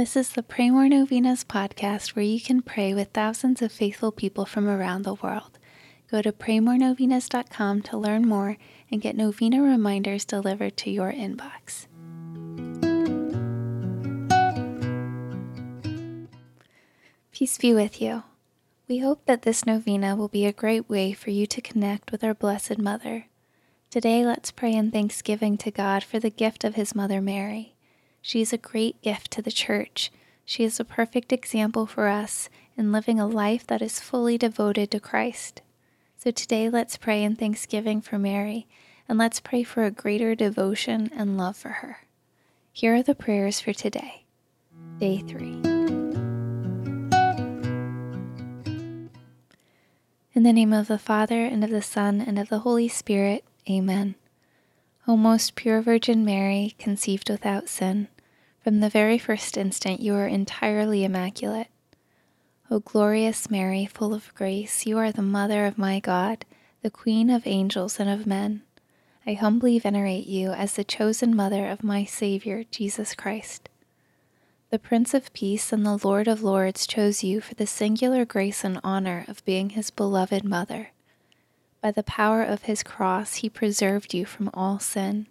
This 0.00 0.16
is 0.16 0.30
the 0.30 0.42
Pray 0.42 0.70
More 0.70 0.88
Novenas 0.88 1.44
podcast 1.44 2.16
where 2.16 2.24
you 2.24 2.40
can 2.40 2.62
pray 2.62 2.94
with 2.94 3.10
thousands 3.10 3.60
of 3.60 3.70
faithful 3.70 4.10
people 4.10 4.46
from 4.46 4.66
around 4.66 5.02
the 5.02 5.12
world. 5.12 5.58
Go 6.10 6.22
to 6.22 6.32
praymorenovenas.com 6.32 7.82
to 7.82 7.98
learn 7.98 8.26
more 8.26 8.56
and 8.90 9.02
get 9.02 9.14
novena 9.14 9.60
reminders 9.60 10.24
delivered 10.24 10.78
to 10.78 10.90
your 10.90 11.12
inbox. 11.12 11.86
Peace 17.30 17.58
be 17.58 17.74
with 17.74 18.00
you. 18.00 18.22
We 18.88 19.00
hope 19.00 19.26
that 19.26 19.42
this 19.42 19.66
novena 19.66 20.16
will 20.16 20.28
be 20.28 20.46
a 20.46 20.52
great 20.52 20.88
way 20.88 21.12
for 21.12 21.28
you 21.28 21.46
to 21.48 21.60
connect 21.60 22.10
with 22.10 22.24
our 22.24 22.32
Blessed 22.32 22.78
Mother. 22.78 23.26
Today, 23.90 24.24
let's 24.24 24.50
pray 24.50 24.72
in 24.72 24.90
thanksgiving 24.90 25.58
to 25.58 25.70
God 25.70 26.02
for 26.02 26.18
the 26.18 26.30
gift 26.30 26.64
of 26.64 26.74
His 26.74 26.94
Mother 26.94 27.20
Mary. 27.20 27.74
She 28.22 28.40
is 28.40 28.52
a 28.52 28.58
great 28.58 29.00
gift 29.02 29.30
to 29.32 29.42
the 29.42 29.50
Church. 29.50 30.12
She 30.44 30.64
is 30.64 30.78
a 30.78 30.84
perfect 30.84 31.32
example 31.32 31.86
for 31.86 32.08
us 32.08 32.48
in 32.76 32.92
living 32.92 33.18
a 33.18 33.26
life 33.26 33.66
that 33.66 33.82
is 33.82 34.00
fully 34.00 34.36
devoted 34.36 34.90
to 34.90 35.00
Christ. 35.00 35.62
So 36.18 36.30
today, 36.30 36.68
let's 36.68 36.98
pray 36.98 37.22
in 37.22 37.34
thanksgiving 37.34 38.02
for 38.02 38.18
Mary, 38.18 38.66
and 39.08 39.18
let's 39.18 39.40
pray 39.40 39.62
for 39.62 39.84
a 39.84 39.90
greater 39.90 40.34
devotion 40.34 41.10
and 41.16 41.38
love 41.38 41.56
for 41.56 41.70
her. 41.70 42.00
Here 42.72 42.94
are 42.94 43.02
the 43.02 43.14
prayers 43.14 43.58
for 43.58 43.72
today, 43.72 44.24
day 44.98 45.18
three. 45.26 45.60
In 50.32 50.42
the 50.42 50.52
name 50.52 50.72
of 50.72 50.88
the 50.88 50.98
Father, 50.98 51.44
and 51.44 51.64
of 51.64 51.70
the 51.70 51.82
Son, 51.82 52.20
and 52.20 52.38
of 52.38 52.50
the 52.50 52.60
Holy 52.60 52.88
Spirit, 52.88 53.44
Amen. 53.68 54.14
O 55.10 55.16
most 55.16 55.56
pure 55.56 55.82
Virgin 55.82 56.24
Mary, 56.24 56.76
conceived 56.78 57.30
without 57.30 57.68
sin, 57.68 58.06
from 58.62 58.78
the 58.78 58.88
very 58.88 59.18
first 59.18 59.56
instant 59.56 59.98
you 59.98 60.14
are 60.14 60.28
entirely 60.28 61.02
immaculate. 61.02 61.66
O 62.70 62.78
glorious 62.78 63.50
Mary, 63.50 63.86
full 63.86 64.14
of 64.14 64.32
grace, 64.36 64.86
you 64.86 64.98
are 64.98 65.10
the 65.10 65.20
Mother 65.20 65.66
of 65.66 65.76
my 65.76 65.98
God, 65.98 66.44
the 66.82 66.92
Queen 66.92 67.28
of 67.28 67.44
angels 67.44 67.98
and 67.98 68.08
of 68.08 68.24
men. 68.24 68.62
I 69.26 69.32
humbly 69.32 69.80
venerate 69.80 70.28
you 70.28 70.52
as 70.52 70.74
the 70.74 70.84
chosen 70.84 71.34
Mother 71.34 71.66
of 71.66 71.82
my 71.82 72.04
Savior, 72.04 72.62
Jesus 72.70 73.16
Christ. 73.16 73.68
The 74.70 74.78
Prince 74.78 75.12
of 75.12 75.32
Peace 75.32 75.72
and 75.72 75.84
the 75.84 75.98
Lord 76.04 76.28
of 76.28 76.44
Lords 76.44 76.86
chose 76.86 77.24
you 77.24 77.40
for 77.40 77.56
the 77.56 77.66
singular 77.66 78.24
grace 78.24 78.62
and 78.62 78.78
honor 78.84 79.24
of 79.26 79.44
being 79.44 79.70
his 79.70 79.90
beloved 79.90 80.44
mother. 80.44 80.92
By 81.82 81.90
the 81.90 82.02
power 82.02 82.42
of 82.42 82.64
his 82.64 82.82
cross, 82.82 83.36
he 83.36 83.48
preserved 83.48 84.12
you 84.12 84.26
from 84.26 84.50
all 84.52 84.78
sin. 84.78 85.26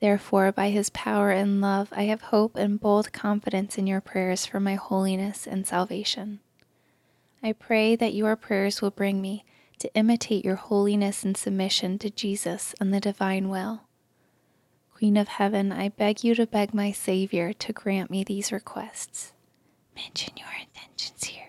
Therefore, 0.00 0.52
by 0.52 0.70
his 0.70 0.90
power 0.90 1.30
and 1.30 1.60
love, 1.60 1.88
I 1.92 2.04
have 2.04 2.22
hope 2.22 2.56
and 2.56 2.78
bold 2.78 3.12
confidence 3.12 3.78
in 3.78 3.86
your 3.86 4.00
prayers 4.00 4.46
for 4.46 4.60
my 4.60 4.74
holiness 4.74 5.46
and 5.46 5.66
salvation. 5.66 6.40
I 7.42 7.52
pray 7.52 7.96
that 7.96 8.14
your 8.14 8.36
prayers 8.36 8.80
will 8.80 8.90
bring 8.90 9.20
me 9.20 9.44
to 9.78 9.92
imitate 9.94 10.44
your 10.44 10.56
holiness 10.56 11.24
and 11.24 11.36
submission 11.36 11.98
to 11.98 12.10
Jesus 12.10 12.74
and 12.80 12.92
the 12.92 13.00
divine 13.00 13.48
will. 13.48 13.82
Queen 14.94 15.16
of 15.16 15.28
Heaven, 15.28 15.72
I 15.72 15.90
beg 15.90 16.24
you 16.24 16.34
to 16.36 16.46
beg 16.46 16.72
my 16.72 16.92
Savior 16.92 17.52
to 17.52 17.72
grant 17.72 18.10
me 18.10 18.24
these 18.24 18.52
requests. 18.52 19.32
Mention 19.94 20.34
your 20.36 20.48
intentions 20.58 21.24
here. 21.24 21.45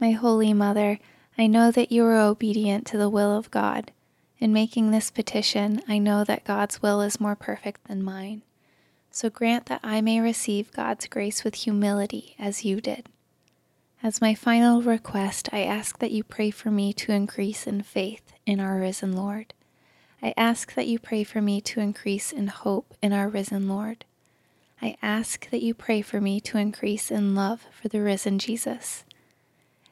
My 0.00 0.12
Holy 0.12 0.52
Mother, 0.52 1.00
I 1.36 1.48
know 1.48 1.72
that 1.72 1.90
you 1.90 2.04
are 2.04 2.16
obedient 2.16 2.86
to 2.86 2.96
the 2.96 3.08
will 3.08 3.36
of 3.36 3.50
God. 3.50 3.90
In 4.38 4.52
making 4.52 4.92
this 4.92 5.10
petition, 5.10 5.82
I 5.88 5.98
know 5.98 6.22
that 6.22 6.44
God's 6.44 6.80
will 6.80 7.00
is 7.00 7.20
more 7.20 7.34
perfect 7.34 7.88
than 7.88 8.04
mine. 8.04 8.42
So 9.10 9.28
grant 9.28 9.66
that 9.66 9.80
I 9.82 10.00
may 10.00 10.20
receive 10.20 10.70
God's 10.70 11.08
grace 11.08 11.42
with 11.42 11.56
humility 11.56 12.36
as 12.38 12.64
you 12.64 12.80
did. 12.80 13.08
As 14.00 14.20
my 14.20 14.36
final 14.36 14.82
request, 14.82 15.48
I 15.52 15.64
ask 15.64 15.98
that 15.98 16.12
you 16.12 16.22
pray 16.22 16.52
for 16.52 16.70
me 16.70 16.92
to 16.92 17.10
increase 17.10 17.66
in 17.66 17.82
faith 17.82 18.32
in 18.46 18.60
our 18.60 18.78
risen 18.78 19.16
Lord. 19.16 19.52
I 20.22 20.32
ask 20.36 20.74
that 20.74 20.86
you 20.86 21.00
pray 21.00 21.24
for 21.24 21.42
me 21.42 21.60
to 21.62 21.80
increase 21.80 22.30
in 22.30 22.46
hope 22.46 22.94
in 23.02 23.12
our 23.12 23.28
risen 23.28 23.68
Lord. 23.68 24.04
I 24.80 24.96
ask 25.02 25.50
that 25.50 25.62
you 25.62 25.74
pray 25.74 26.02
for 26.02 26.20
me 26.20 26.40
to 26.42 26.56
increase 26.56 27.10
in 27.10 27.34
love 27.34 27.66
for 27.72 27.88
the 27.88 28.00
risen 28.00 28.38
Jesus. 28.38 29.02